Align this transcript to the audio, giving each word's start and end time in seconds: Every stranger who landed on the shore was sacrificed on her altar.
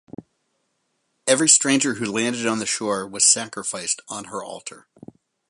Every 1.27 1.47
stranger 1.47 1.93
who 1.93 2.05
landed 2.11 2.47
on 2.47 2.57
the 2.57 2.65
shore 2.65 3.07
was 3.07 3.23
sacrificed 3.23 4.01
on 4.09 4.23
her 4.33 4.43
altar. 4.43 4.87